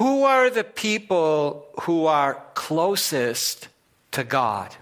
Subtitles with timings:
[0.00, 3.68] who are the people who are closest
[4.12, 4.74] to God?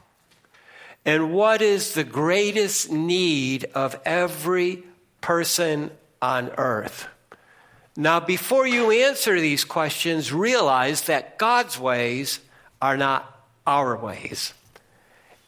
[1.04, 4.84] And what is the greatest need of every
[5.20, 5.90] person
[6.22, 7.08] on earth?
[7.96, 12.38] Now, before you answer these questions, realize that God's ways
[12.80, 14.54] are not our ways,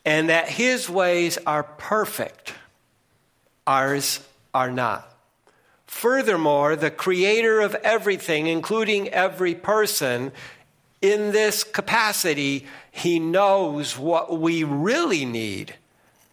[0.05, 2.55] and that His ways are perfect,
[3.69, 4.19] ours
[4.53, 5.10] are not.
[5.91, 10.31] Furthermore, the creator of everything, including every person,
[11.03, 15.75] in this capacity, he knows what we really need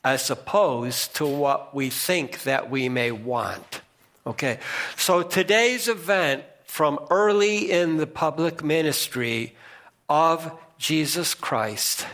[0.05, 3.81] as opposed to what we think that we may want.
[4.27, 4.59] Okay,
[4.95, 9.55] so today's event from early in the public ministry
[10.07, 12.05] of Jesus Christ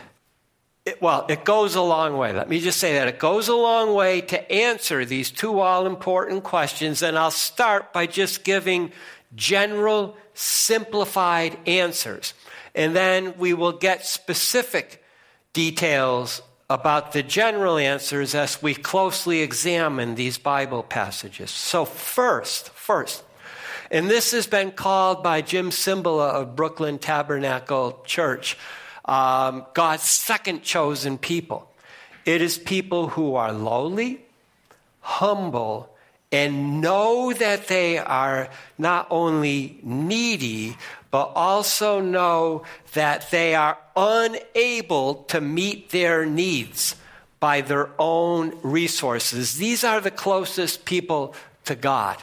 [0.84, 2.32] it, well, it goes a long way.
[2.32, 3.08] Let me just say that.
[3.08, 7.02] It goes a long way to answer these two all important questions.
[7.02, 8.92] And I'll start by just giving
[9.34, 12.34] general, simplified answers.
[12.74, 15.02] And then we will get specific
[15.54, 21.50] details about the general answers as we closely examine these Bible passages.
[21.50, 23.22] So, first, first,
[23.90, 28.56] and this has been called by Jim Cymbala of Brooklyn Tabernacle Church
[29.04, 31.70] um, God's second chosen people.
[32.24, 34.20] It is people who are lowly,
[35.00, 35.90] humble,
[36.32, 40.76] and know that they are not only needy,
[41.10, 46.96] but also know that they are unable to meet their needs
[47.38, 49.56] by their own resources.
[49.58, 51.34] These are the closest people
[51.66, 52.16] to God.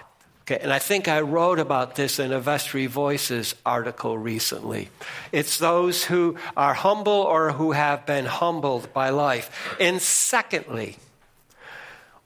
[0.52, 4.90] Okay, and I think I wrote about this in a Vestry Voices article recently.
[5.32, 9.78] It's those who are humble or who have been humbled by life.
[9.80, 10.98] And secondly,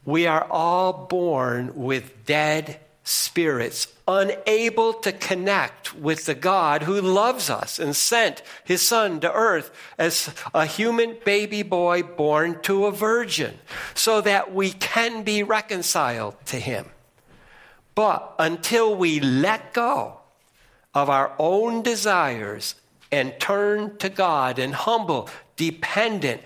[0.06, 7.52] we are all born with dead spirits, unable to connect with the God who loves
[7.52, 12.92] us and sent his son to earth as a human baby boy born to a
[12.92, 13.60] virgin
[13.94, 16.88] so that we can be reconciled to him.
[17.96, 20.20] But until we let go
[20.94, 22.76] of our own desires
[23.12, 26.42] and turn to God in humble, dependent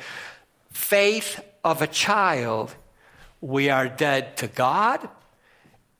[0.71, 2.75] faith of a child,
[3.41, 5.09] we are dead to God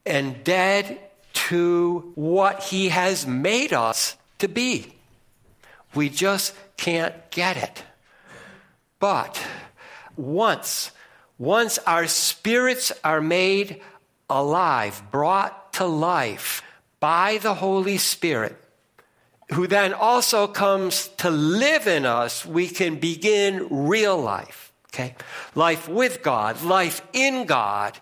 [0.06, 1.00] and dead
[1.32, 4.94] to what He has made us to be.
[5.94, 7.82] We just can't get it.
[9.00, 9.44] But
[10.16, 10.92] once,
[11.38, 13.80] once our spirits are made
[14.30, 16.62] alive, brought to life
[17.00, 18.56] by the Holy Spirit,
[19.52, 24.72] who then also comes to live in us, we can begin real life.
[24.94, 25.14] Okay?
[25.54, 27.98] Life with God, life in God,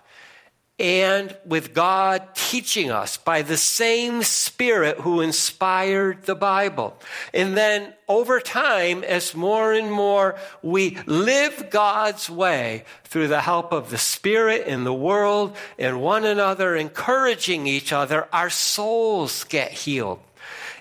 [0.79, 6.97] and with God teaching us by the same Spirit who inspired the Bible.
[7.33, 13.73] And then over time, as more and more we live God's way through the help
[13.73, 19.71] of the Spirit in the world and one another, encouraging each other, our souls get
[19.71, 20.21] healed.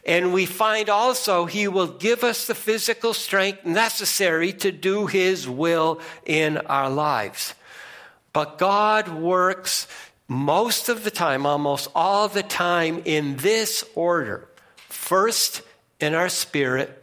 [0.06, 5.48] And we find also He will give us the physical strength necessary to do His
[5.48, 7.54] will in our lives.
[8.32, 9.86] But God works
[10.28, 14.48] most of the time, almost all the time, in this order
[15.08, 15.62] first
[16.00, 17.02] in our spirit,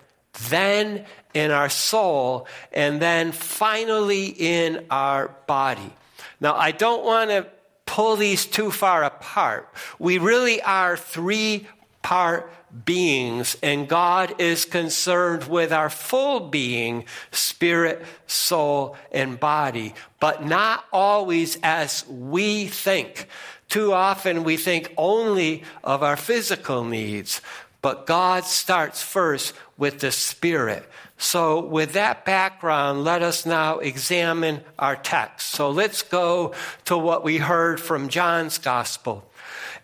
[0.50, 5.92] then in our soul, and then finally in our body.
[6.40, 7.48] Now, I don't want to
[7.86, 9.70] pull these too far apart.
[10.00, 11.68] We really are three
[12.06, 12.48] part
[12.86, 20.86] beings, and God is concerned with our full being, spirit, soul, and body, but not
[20.94, 23.28] always as we think.
[23.70, 27.42] Too often we think only of our physical needs,
[27.82, 30.88] but God starts first with the spirit.
[31.18, 35.48] So, with that background, let us now examine our text.
[35.48, 36.54] So, let's go
[36.86, 39.28] to what we heard from John's gospel.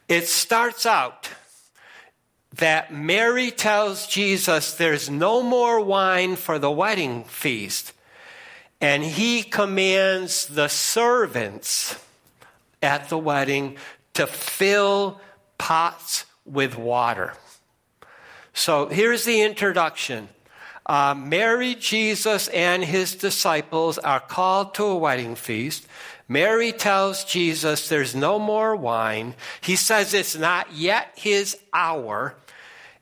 [0.07, 1.29] It starts out
[2.55, 7.93] that Mary tells Jesus there's no more wine for the wedding feast.
[8.81, 11.95] And he commands the servants
[12.81, 13.77] at the wedding
[14.15, 15.21] to fill
[15.57, 17.33] pots with water.
[18.53, 20.27] So here's the introduction.
[20.85, 25.87] Uh, Mary, Jesus, and his disciples are called to a wedding feast.
[26.31, 29.35] Mary tells Jesus there's no more wine.
[29.59, 32.35] He says it's not yet his hour.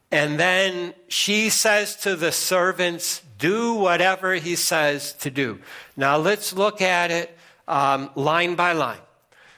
[0.10, 5.60] And then she says to the servants, do whatever he says to do.
[5.96, 7.38] Now let's look at it
[7.68, 8.98] um, line by line.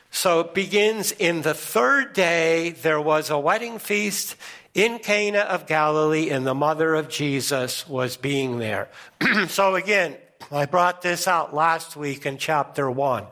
[0.10, 4.36] So it begins in the third day, there was a wedding feast
[4.74, 8.90] in Cana of Galilee, and the mother of Jesus was being there.
[9.48, 10.18] so again,
[10.54, 13.26] I brought this out last week in chapter 1.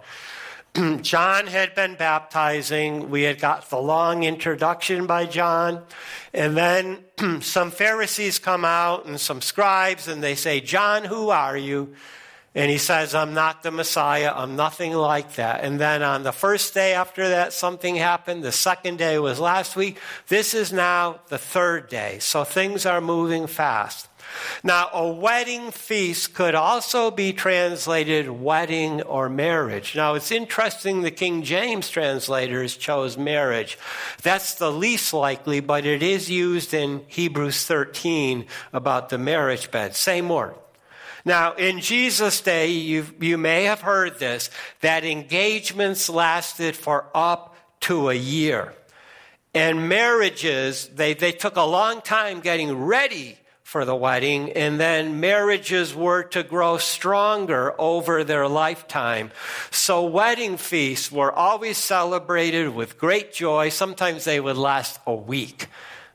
[1.02, 3.10] John had been baptizing.
[3.10, 5.84] We had got the long introduction by John.
[6.34, 7.00] And then
[7.42, 11.94] some Pharisees come out and some scribes and they say, John, who are you?
[12.56, 14.32] And he says, I'm not the Messiah.
[14.34, 15.64] I'm nothing like that.
[15.64, 18.44] And then on the first day after that, something happened.
[18.44, 20.00] The second day was last week.
[20.30, 22.20] This is now the third day.
[22.20, 24.09] So things are moving fast.
[24.64, 29.96] Now, a wedding feast could also be translated wedding or marriage.
[29.96, 33.78] Now, it's interesting the King James translators chose marriage.
[34.22, 39.96] That's the least likely, but it is used in Hebrews 13 about the marriage bed.
[39.96, 40.56] Same word.
[41.26, 44.50] Now, in Jesus' day, you you may have heard this,
[44.82, 48.74] that engagements lasted for up to a year.
[49.54, 53.38] And marriages, they, they took a long time getting ready
[53.70, 59.30] for the wedding, and then marriages were to grow stronger over their lifetime.
[59.70, 63.70] So wedding feasts were always celebrated with great joy.
[63.70, 65.68] Sometimes they would last a week.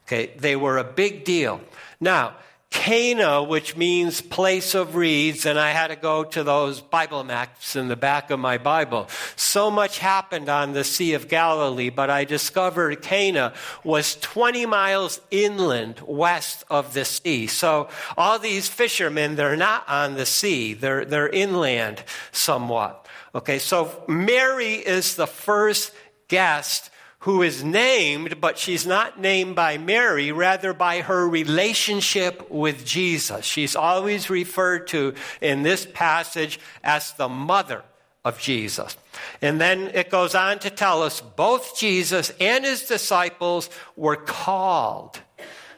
[0.04, 1.60] Okay, they were a big deal.
[2.00, 2.34] Now,
[2.74, 7.76] Cana, which means place of reeds, and I had to go to those Bible maps
[7.76, 9.08] in the back of my Bible.
[9.36, 13.54] So much happened on the Sea of Galilee, but I discovered Cana
[13.84, 17.46] was 20 miles inland west of the sea.
[17.46, 17.88] So
[18.18, 23.06] all these fishermen, they're not on the sea, they're, they're inland somewhat.
[23.36, 25.92] Okay, so Mary is the first
[26.26, 26.90] guest
[27.24, 33.46] who is named, but she's not named by Mary, rather by her relationship with Jesus.
[33.46, 37.82] She's always referred to in this passage as the mother
[38.26, 38.98] of Jesus.
[39.40, 45.18] And then it goes on to tell us both Jesus and his disciples were called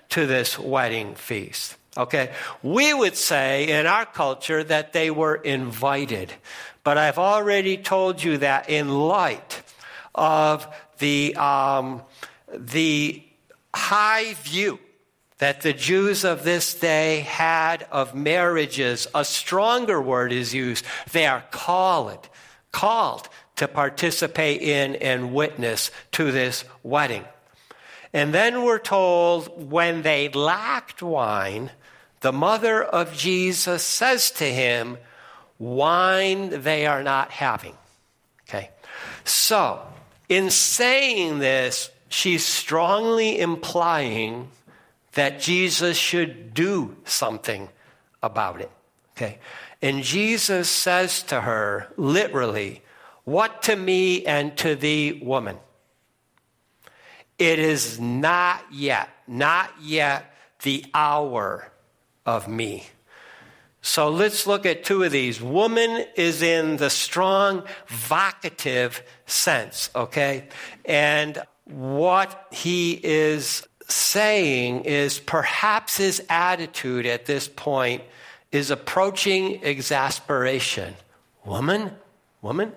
[0.09, 1.77] to this wedding feast.
[1.97, 2.33] Okay?
[2.65, 6.33] We would say in our culture that they were invited.
[6.83, 9.63] But I've already told you that in light
[10.13, 10.67] of
[10.99, 12.03] the, um,
[12.53, 13.23] the
[13.75, 14.79] high view
[15.39, 20.85] that the Jews of this day had of marriages, a stronger word is used.
[21.13, 22.29] They are called,
[22.73, 27.25] called to participate in and witness to this wedding.
[28.13, 31.71] And then we're told when they lacked wine,
[32.21, 34.99] the mother of Jesus says to him,
[35.59, 37.75] Wine they are not having.
[38.49, 38.71] Okay.
[39.25, 39.81] So,
[40.29, 44.49] in saying this, she's strongly implying
[45.13, 47.69] that Jesus should do something
[48.23, 48.71] about it.
[49.17, 49.39] Okay?
[49.81, 52.83] And Jesus says to her, literally,
[53.25, 55.59] What to me and to thee, woman?
[57.39, 61.71] It is not yet, not yet the hour
[62.25, 62.85] of me.
[63.87, 65.41] So let's look at two of these.
[65.41, 70.49] Woman is in the strong vocative sense, okay?
[70.85, 78.03] And what he is saying is perhaps his attitude at this point
[78.51, 80.95] is approaching exasperation.
[81.45, 81.93] Woman,
[82.43, 82.73] woman,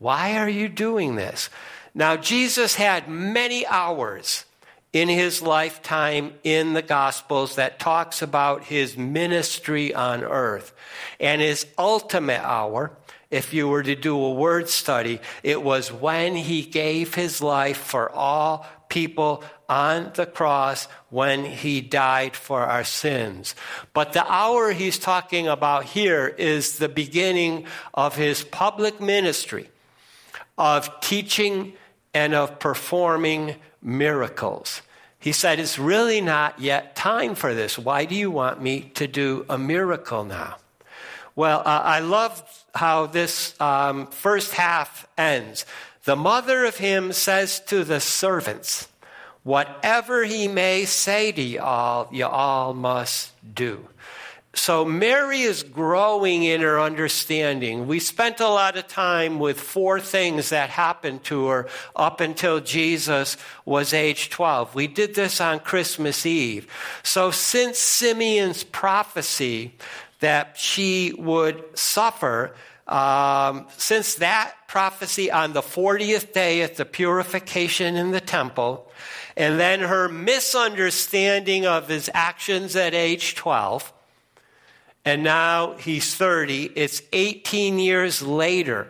[0.00, 1.48] why are you doing this?
[1.94, 4.46] Now, Jesus had many hours
[4.92, 10.72] in his lifetime in the Gospels that talks about his ministry on earth.
[11.20, 12.92] And his ultimate hour,
[13.30, 17.76] if you were to do a word study, it was when he gave his life
[17.76, 23.54] for all people on the cross when he died for our sins.
[23.94, 29.70] But the hour he's talking about here is the beginning of his public ministry
[30.58, 31.72] of teaching
[32.12, 34.82] and of performing miracles.
[35.18, 37.78] He said, It's really not yet time for this.
[37.78, 40.56] Why do you want me to do a miracle now?
[41.36, 42.42] Well, uh, I love
[42.74, 45.64] how this um, first half ends.
[46.04, 48.88] The mother of him says to the servants,
[49.42, 53.86] Whatever he may say to y'all, you all must do.
[54.52, 57.86] So Mary is growing in her understanding.
[57.86, 62.60] We spent a lot of time with four things that happened to her up until
[62.60, 64.74] Jesus was age 12.
[64.74, 66.66] We did this on Christmas Eve.
[67.04, 69.76] So since Simeon's prophecy
[70.18, 72.54] that she would suffer,
[72.88, 78.90] um, since that prophecy on the 40th day at the purification in the temple,
[79.36, 83.92] and then her misunderstanding of his actions at age 12,
[85.04, 86.72] and now he's 30.
[86.76, 88.88] It's 18 years later.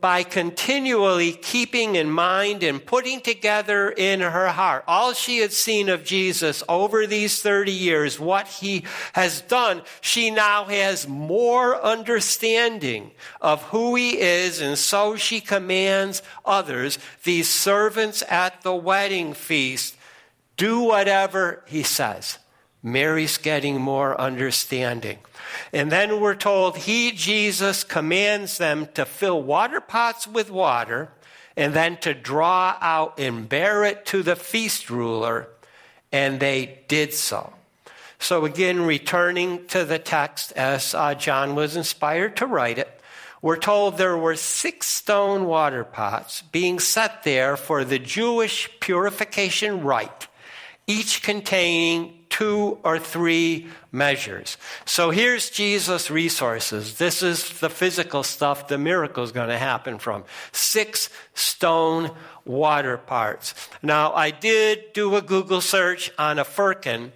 [0.00, 5.88] by continually keeping in mind and putting together in her heart all she had seen
[5.88, 13.12] of Jesus over these 30 years, what he has done, she now has more understanding
[13.40, 19.96] of who he is, and so she commands others, these servants at the wedding feast,
[20.56, 22.38] do whatever he says.
[22.82, 25.18] Mary's getting more understanding.
[25.72, 31.10] And then we're told he, Jesus, commands them to fill water pots with water
[31.56, 35.48] and then to draw out and bear it to the feast ruler.
[36.10, 37.52] And they did so.
[38.18, 43.00] So, again, returning to the text as uh, John was inspired to write it,
[43.40, 49.82] we're told there were six stone water pots being set there for the Jewish purification
[49.82, 50.28] rite,
[50.86, 54.56] each containing two or three measures.
[54.86, 56.96] So here's Jesus' resources.
[56.96, 60.24] This is the physical stuff the miracle is going to happen from.
[60.50, 62.10] Six stone
[62.46, 63.54] water parts.
[63.82, 67.12] Now, I did do a Google search on a firkin,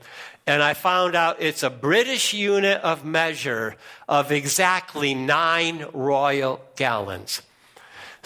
[0.46, 7.40] and I found out it's a British unit of measure of exactly nine royal gallons.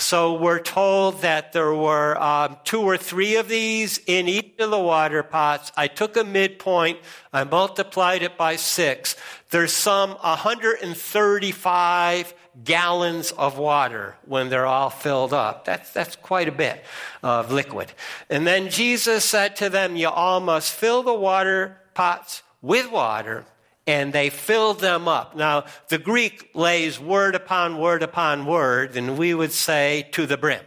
[0.00, 4.70] So we're told that there were um, two or three of these in each of
[4.70, 5.70] the water pots.
[5.76, 7.00] I took a midpoint,
[7.32, 9.14] I multiplied it by six.
[9.50, 15.66] There's some 135 gallons of water when they're all filled up.
[15.66, 16.82] That's, that's quite a bit
[17.22, 17.92] of liquid.
[18.28, 23.44] And then Jesus said to them, You all must fill the water pots with water
[23.90, 25.34] and they filled them up.
[25.34, 30.36] Now, the Greek lays word upon word upon word, and we would say to the
[30.36, 30.62] brim.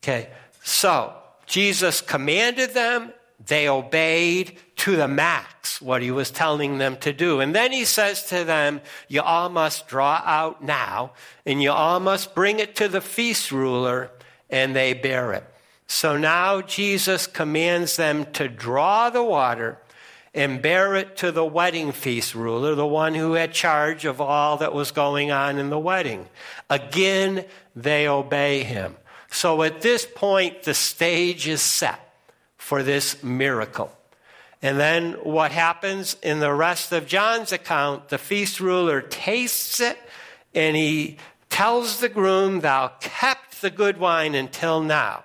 [0.00, 0.30] Okay,
[0.62, 1.12] so
[1.46, 3.12] Jesus commanded them,
[3.44, 7.40] they obeyed to the max what he was telling them to do.
[7.40, 11.14] And then he says to them, You all must draw out now,
[11.44, 14.12] and you all must bring it to the feast ruler,
[14.48, 15.44] and they bear it.
[15.88, 19.78] So now Jesus commands them to draw the water
[20.34, 24.58] and bear it to the wedding feast ruler, the one who had charge of all
[24.58, 26.26] that was going on in the wedding.
[26.68, 27.44] Again,
[27.74, 28.96] they obey him.
[29.30, 32.00] So at this point, the stage is set
[32.56, 33.92] for this miracle.
[34.60, 39.98] And then what happens in the rest of John's account, the feast ruler tastes it
[40.54, 41.18] and he
[41.48, 45.24] tells the groom, Thou kept the good wine until now.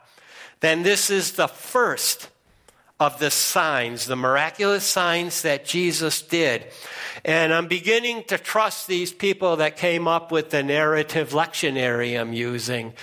[0.60, 2.30] Then this is the first
[3.00, 6.66] of the signs, the miraculous signs that Jesus did.
[7.26, 12.34] And I'm beginning to trust these people that came up with the narrative lectionary I'm
[12.34, 12.94] using.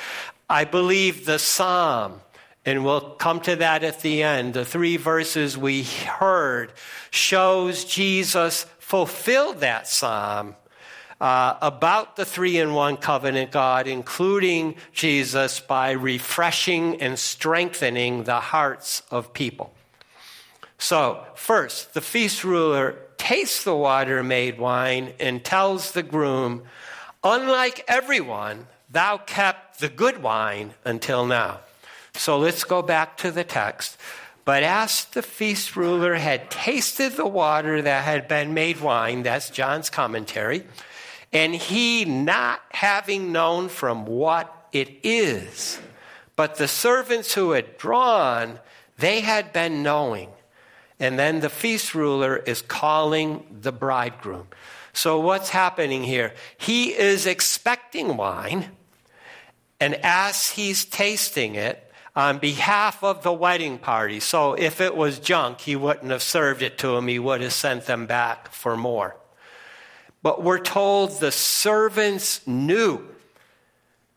[0.49, 2.21] I believe the psalm,
[2.65, 6.73] and we'll come to that at the end, the three verses we heard
[7.11, 10.57] shows Jesus fulfilled that psalm.
[11.21, 18.41] Uh, about the three in one covenant God, including Jesus, by refreshing and strengthening the
[18.41, 19.75] hearts of people.
[20.81, 26.63] So, first, the feast ruler tastes the water made wine and tells the groom,
[27.23, 31.61] Unlike everyone, thou kept the good wine until now.
[32.15, 33.99] So let's go back to the text.
[34.47, 39.51] But as the feast ruler had tasted the water that had been made wine, that's
[39.51, 40.65] John's commentary,
[41.31, 45.79] and he not having known from what it is,
[46.37, 48.59] but the servants who had drawn,
[48.97, 50.31] they had been knowing.
[51.01, 54.47] And then the feast ruler is calling the bridegroom.
[54.93, 56.35] So, what's happening here?
[56.59, 58.71] He is expecting wine,
[59.81, 65.21] and as he's tasting it, on behalf of the wedding party, so if it was
[65.21, 68.77] junk, he wouldn't have served it to him, he would have sent them back for
[68.77, 69.17] more.
[70.23, 73.07] But we're told the servants knew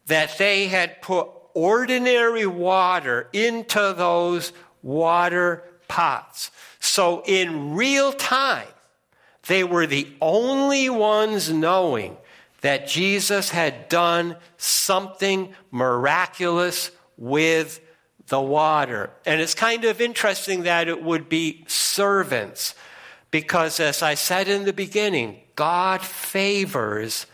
[0.07, 6.51] that they had put ordinary water into those water pots.
[6.83, 8.67] So in real time,
[9.47, 12.17] they were the only ones knowing
[12.59, 17.79] that Jesus had done something miraculous with
[18.27, 19.11] the water.
[19.25, 22.75] And it's kind of interesting that it would be servants,
[23.31, 27.27] because as I said in the beginning, God favors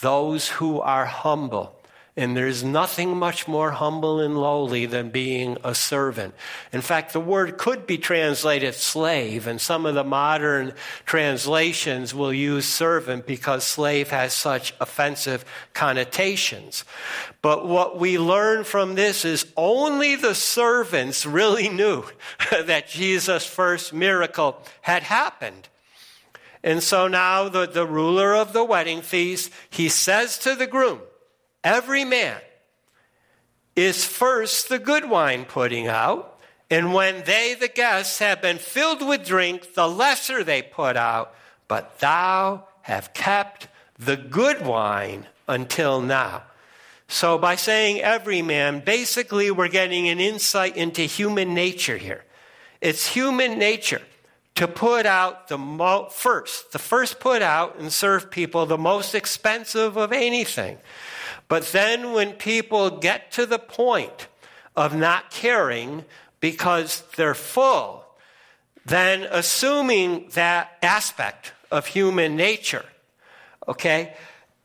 [0.00, 1.75] those who are humble.
[2.18, 6.34] And there's nothing much more humble and lowly than being a servant.
[6.72, 10.72] In fact, the word could be translated slave, and some of the modern
[11.04, 15.44] translations will use servant because slave has such offensive
[15.74, 16.84] connotations.
[17.42, 22.02] But what we learn from this is only the servants really knew
[22.50, 25.68] that Jesus' first miracle had happened.
[26.62, 31.00] And so now the, the ruler of the wedding feast, he says to the groom,
[31.66, 32.40] every man
[33.74, 36.38] is first the good wine putting out,
[36.70, 41.34] and when they, the guests, have been filled with drink, the lesser they put out,
[41.66, 43.66] but thou have kept
[43.98, 46.44] the good wine until now.
[47.08, 52.24] So, by saying every man, basically we're getting an insight into human nature here.
[52.80, 54.02] It's human nature
[54.54, 59.14] to put out the mo- first, the first put out and serve people the most
[59.14, 60.78] expensive of anything.
[61.48, 64.28] But then when people get to the point
[64.74, 66.04] of not caring
[66.40, 68.04] because they're full,
[68.84, 72.84] then assuming that aspect of human nature,
[73.66, 74.14] okay,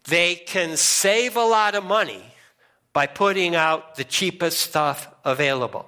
[0.06, 2.24] they can save a lot of money
[2.94, 5.88] by putting out the cheapest stuff available.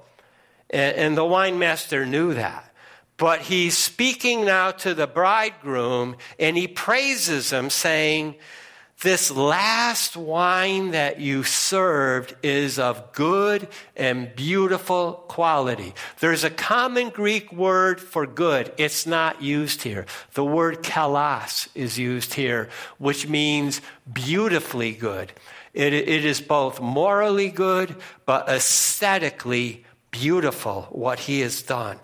[0.69, 2.73] And, the wine master knew that.
[3.17, 8.35] But he's speaking now to the bridegroom and he praises him, saying,
[9.03, 13.67] This last wine that you served is of good
[13.97, 15.93] and beautiful quality.
[16.21, 18.71] There's a common Greek word for good.
[18.77, 20.05] It's not used here.
[20.35, 23.81] The word kalos is used here, which means
[24.11, 25.33] beautifully good.
[25.73, 31.99] It, it is both morally good, but aesthetically beautiful what he has done.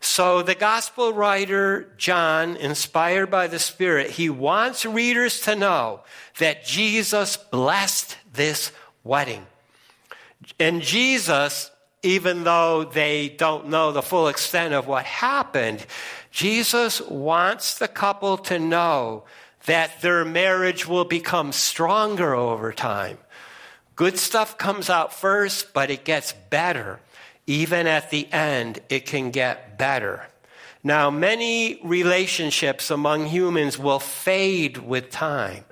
[0.00, 6.00] So the gospel writer John, inspired by the Spirit, he wants readers to know
[6.38, 8.70] that Jesus blessed this
[9.02, 9.46] wedding.
[10.60, 11.70] And Jesus,
[12.02, 15.84] even though they don't know the full extent of what happened,
[16.30, 19.24] Jesus wants the couple to know
[19.66, 23.18] that their marriage will become stronger over time.
[23.96, 27.00] Good stuff comes out first, but it gets better
[27.48, 30.26] even at the end, it can get better.
[30.84, 35.64] Now, many relationships among humans will fade with time,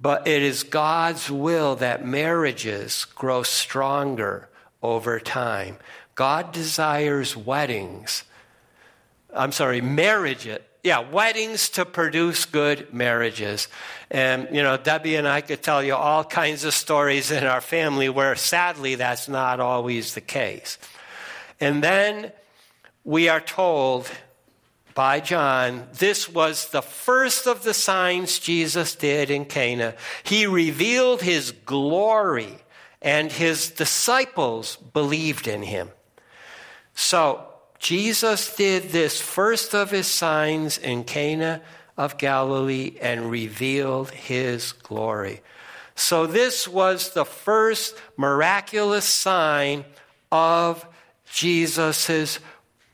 [0.00, 4.50] but it is God's will that marriages grow stronger
[4.82, 5.78] over time.
[6.14, 8.24] God desires weddings.
[9.34, 10.68] I'm sorry, marriage it.
[10.82, 13.68] Yeah, weddings to produce good marriages.
[14.10, 17.62] And, you know, Debbie and I could tell you all kinds of stories in our
[17.62, 20.76] family where sadly that's not always the case.
[21.60, 22.32] And then
[23.04, 24.10] we are told
[24.94, 29.94] by John, this was the first of the signs Jesus did in Cana.
[30.22, 32.58] He revealed his glory,
[33.02, 35.90] and his disciples believed in him.
[36.94, 37.44] So,
[37.80, 41.60] Jesus did this first of his signs in Cana
[41.98, 45.42] of Galilee and revealed his glory.
[45.96, 49.84] So, this was the first miraculous sign
[50.30, 50.86] of
[51.30, 52.38] Jesus'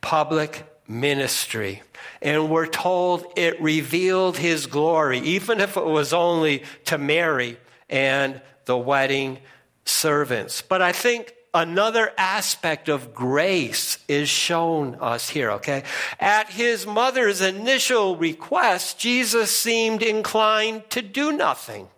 [0.00, 1.82] public ministry.
[2.22, 7.56] And we're told it revealed his glory, even if it was only to Mary
[7.88, 9.38] and the wedding
[9.84, 10.62] servants.
[10.62, 15.82] But I think another aspect of grace is shown us here, okay?
[16.18, 21.88] At his mother's initial request, Jesus seemed inclined to do nothing.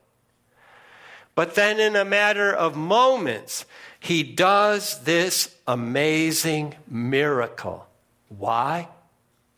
[1.35, 3.65] But then, in a matter of moments,
[4.03, 7.87] he does this amazing miracle.
[8.37, 8.89] Why?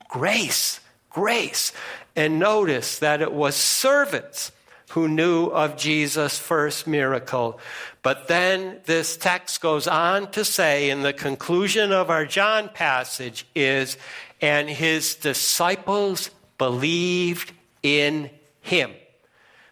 [0.06, 0.80] Grace.
[1.08, 1.72] Grace.
[2.14, 4.52] And notice that it was servants
[4.90, 7.58] who knew of Jesus' first miracle.
[8.02, 13.46] But then this text goes on to say, in the conclusion of our John passage,
[13.54, 13.96] is,
[14.42, 17.50] and his disciples believed
[17.82, 18.28] in
[18.60, 18.92] him.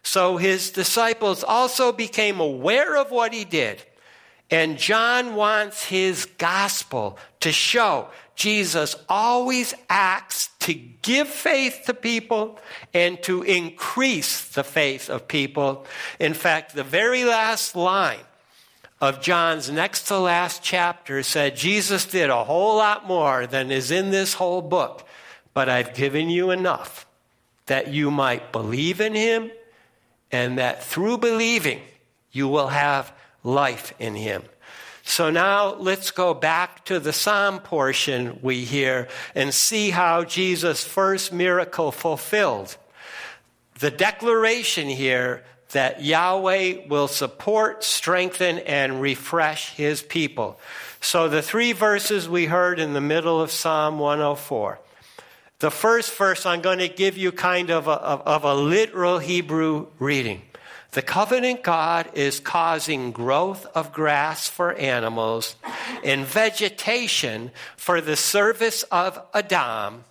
[0.03, 3.85] So his disciples also became aware of what he did
[4.53, 12.59] and John wants his gospel to show Jesus always acts to give faith to people
[12.93, 15.87] and to increase the faith of people.
[16.21, 18.21] In fact, the very last line
[19.01, 23.91] of John's next to last chapter said Jesus did a whole lot more than is
[23.91, 25.07] in this whole book,
[25.55, 27.07] but I've given you enough
[27.67, 29.51] that you might believe in him
[30.31, 31.81] and that through believing
[32.33, 34.43] you will have life in him.
[35.05, 40.85] So now let's go back to the psalm portion we hear and see how Jesus'
[40.85, 42.77] first miracle fulfilled.
[43.81, 50.61] The declaration here that Yahweh will support, strengthen, and refresh his people.
[51.01, 54.79] So the three verses we heard in the middle of Psalm 104.
[55.59, 59.87] The first verse, I'm going to give you kind of a, of a literal Hebrew
[59.99, 60.43] reading.
[60.93, 65.57] The covenant God is causing growth of grass for animals
[66.05, 70.05] and vegetation for the service of Adam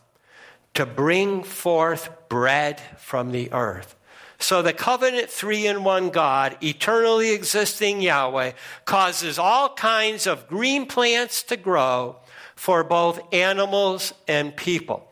[0.73, 3.95] to bring forth bread from the earth.
[4.39, 8.53] So the covenant three in one God, eternally existing Yahweh,
[8.85, 12.15] causes all kinds of green plants to grow
[12.55, 15.10] for both animals and people.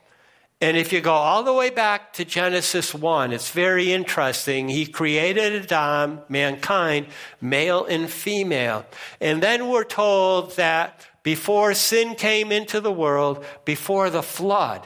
[0.61, 4.67] And if you go all the way back to Genesis 1, it's very interesting.
[4.67, 7.07] He created Adam, mankind,
[7.39, 8.85] male and female.
[9.21, 14.85] And then we're told that before sin came into the world, before the flood,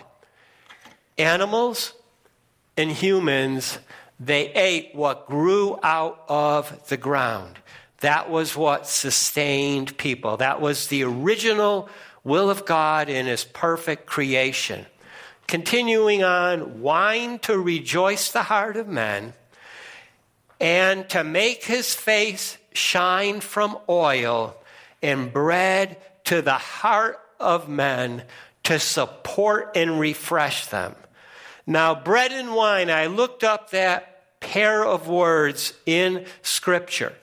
[1.18, 1.94] animals
[2.78, 3.80] and humans,
[4.20, 7.58] they ate what grew out of the ground.
[8.02, 10.38] That was what sustained people.
[10.38, 11.90] That was the original
[12.24, 14.86] will of God in his perfect creation.
[15.48, 19.34] Continuing on, wine to rejoice the heart of men,
[20.60, 24.56] and to make his face shine from oil,
[25.02, 28.24] and bread to the heart of men
[28.64, 30.96] to support and refresh them.
[31.68, 37.14] Now, bread and wine, I looked up that pair of words in Scripture.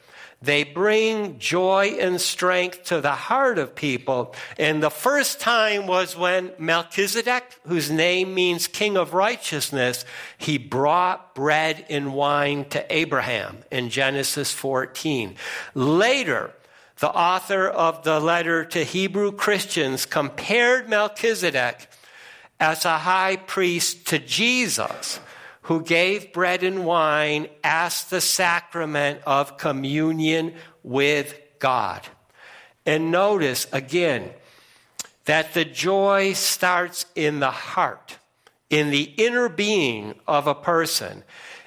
[0.43, 4.33] They bring joy and strength to the heart of people.
[4.57, 10.03] And the first time was when Melchizedek, whose name means king of righteousness,
[10.39, 15.35] he brought bread and wine to Abraham in Genesis 14.
[15.75, 16.51] Later,
[16.97, 21.87] the author of the letter to Hebrew Christians compared Melchizedek
[22.59, 25.19] as a high priest to Jesus
[25.63, 32.01] who gave bread and wine as the sacrament of communion with God.
[32.85, 34.31] And notice again
[35.25, 38.17] that the joy starts in the heart,
[38.69, 41.23] in the inner being of a person,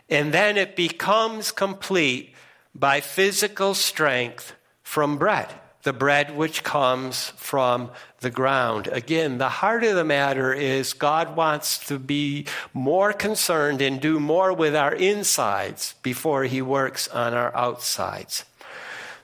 [0.08, 2.34] and then it becomes complete
[2.74, 5.48] by physical strength from bread
[5.84, 8.88] the bread which comes from the ground.
[8.88, 14.18] Again, the heart of the matter is God wants to be more concerned and do
[14.18, 18.44] more with our insides before he works on our outsides.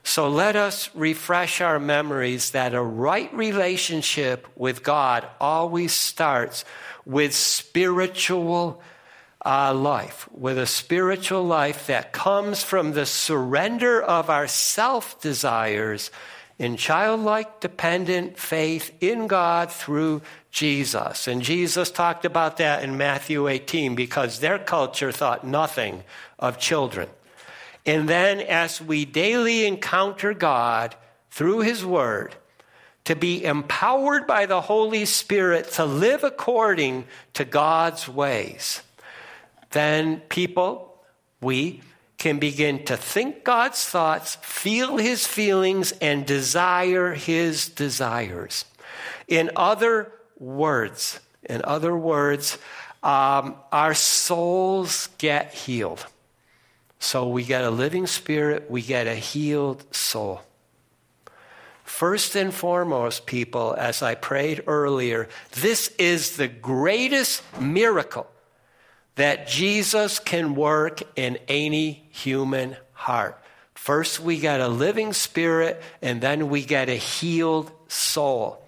[0.03, 6.63] So let us refresh our memories that a right relationship with God always starts
[7.05, 8.81] with spiritual
[9.43, 16.11] uh, life, with a spiritual life that comes from the surrender of our self desires
[16.61, 20.21] in childlike dependent faith in God through
[20.51, 21.27] Jesus.
[21.27, 26.03] And Jesus talked about that in Matthew 18 because their culture thought nothing
[26.37, 27.09] of children.
[27.83, 30.95] And then as we daily encounter God
[31.31, 32.35] through His Word,
[33.05, 38.83] to be empowered by the Holy Spirit to live according to God's ways,
[39.71, 41.01] then people,
[41.41, 41.81] we,
[42.21, 48.63] can begin to think God's thoughts, feel his feelings, and desire his desires.
[49.27, 52.59] In other words, in other words,
[53.01, 56.05] um, our souls get healed.
[56.99, 60.41] So we get a living spirit, we get a healed soul.
[61.83, 65.27] First and foremost, people, as I prayed earlier,
[65.59, 68.27] this is the greatest miracle
[69.15, 73.37] that Jesus can work in any human heart.
[73.73, 78.63] First, we got a living spirit, and then we get a healed soul.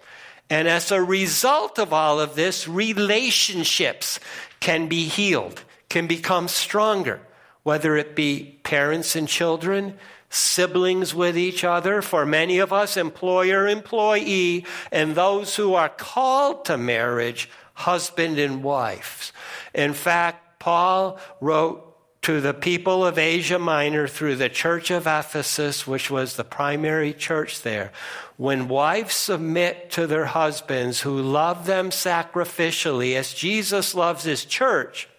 [0.49, 4.19] And as a result of all of this, relationships
[4.59, 7.21] can be healed, can become stronger,
[7.63, 9.97] whether it be parents and children,
[10.29, 16.65] siblings with each other, for many of us, employer, employee, and those who are called
[16.65, 19.33] to marriage, husband and wives.
[19.73, 21.89] In fact, Paul wrote
[22.23, 27.13] to the people of Asia Minor through the church of Ephesus, which was the primary
[27.13, 27.91] church there.
[28.37, 35.09] When wives submit to their husbands who love them sacrificially, as Jesus loves his church,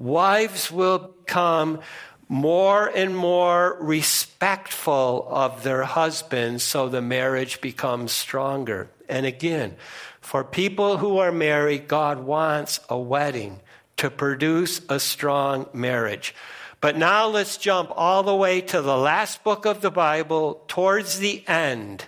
[0.00, 1.80] wives will become
[2.28, 8.88] more and more respectful of their husbands so the marriage becomes stronger.
[9.12, 9.76] And again,
[10.22, 13.60] for people who are married, God wants a wedding
[13.98, 16.34] to produce a strong marriage.
[16.80, 21.18] But now let's jump all the way to the last book of the Bible, towards
[21.18, 22.06] the end.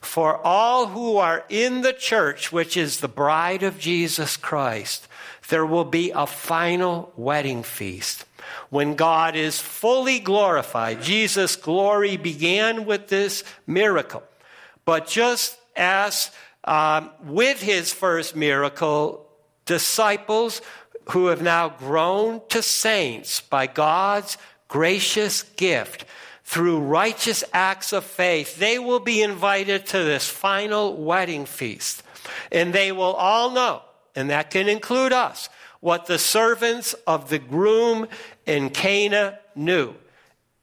[0.00, 5.08] For all who are in the church, which is the bride of Jesus Christ,
[5.48, 8.24] there will be a final wedding feast.
[8.70, 14.22] When God is fully glorified, Jesus' glory began with this miracle.
[14.84, 16.30] But just as
[16.64, 19.26] um, with his first miracle,
[19.64, 20.60] disciples
[21.10, 24.36] who have now grown to saints by God's
[24.68, 26.04] gracious gift
[26.44, 32.02] through righteous acts of faith, they will be invited to this final wedding feast.
[32.52, 33.82] And they will all know
[34.18, 38.08] and that can include us, what the servants of the groom
[38.46, 39.94] in Cana knew.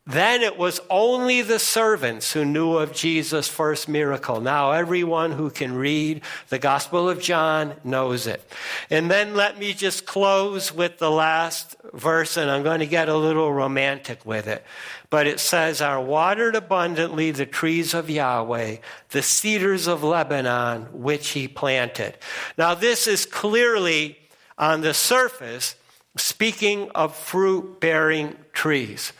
[0.07, 4.39] Then it was only the servants who knew of Jesus' first miracle.
[4.39, 8.47] Now, everyone who can read the Gospel of John knows it.
[8.91, 13.09] And then let me just close with the last verse, and I'm going to get
[13.09, 14.63] a little romantic with it.
[15.09, 18.77] But it says, Are watered abundantly the trees of Yahweh,
[19.09, 22.15] the cedars of Lebanon, which he planted.
[22.59, 24.19] Now, this is clearly
[24.55, 25.75] on the surface
[26.15, 29.11] speaking of fruit bearing trees.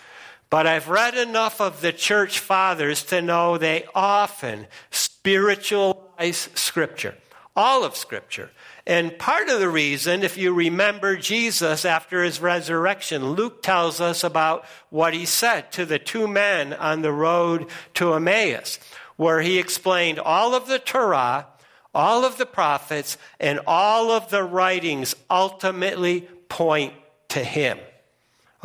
[0.56, 7.16] But I've read enough of the church fathers to know they often spiritualize Scripture,
[7.58, 8.52] all of Scripture.
[8.88, 14.24] And part of the reason, if you remember Jesus after his resurrection, Luke tells us
[14.24, 18.80] about what he said to the two men on the road to Emmaus,
[19.18, 21.48] where he explained all of the Torah,
[21.94, 26.94] all of the prophets, and all of the writings ultimately point
[27.28, 27.78] to him.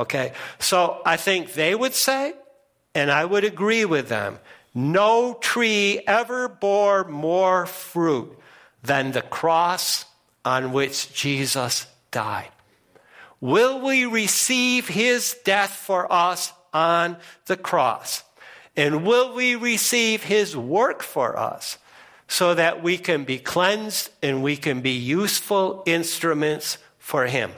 [0.00, 0.32] Okay?
[0.58, 2.32] So I think they would say,
[2.94, 4.38] and I would agree with them,
[4.74, 8.36] no tree ever bore more fruit
[8.82, 10.06] than the cross
[10.44, 12.48] on which Jesus died.
[13.40, 18.22] Will we receive his death for us on the cross?
[18.76, 21.78] And will we receive his work for us
[22.28, 27.52] so that we can be cleansed and we can be useful instruments for him?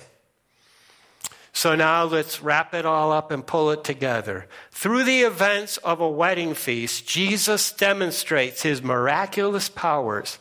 [1.53, 4.47] So now let's wrap it all up and pull it together.
[4.71, 10.38] Through the events of a wedding feast, Jesus demonstrates his miraculous powers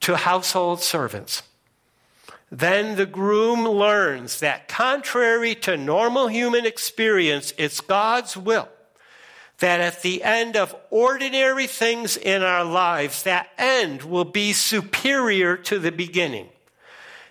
[0.00, 1.42] to household servants.
[2.50, 8.68] Then the groom learns that, contrary to normal human experience, it's God's will
[9.58, 15.56] that at the end of ordinary things in our lives, that end will be superior
[15.56, 16.48] to the beginning.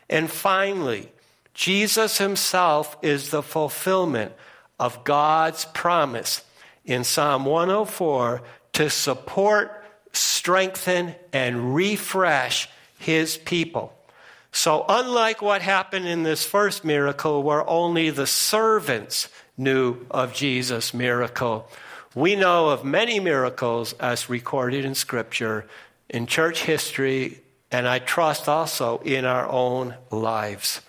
[0.09, 1.11] And finally,
[1.53, 4.33] Jesus himself is the fulfillment
[4.79, 6.43] of God's promise
[6.85, 8.41] in Psalm 104
[8.73, 13.93] to support, strengthen, and refresh his people.
[14.51, 20.93] So, unlike what happened in this first miracle, where only the servants knew of Jesus'
[20.93, 21.67] miracle,
[22.13, 25.65] we know of many miracles as recorded in Scripture,
[26.09, 30.81] in church history, and I trust also in our own lives.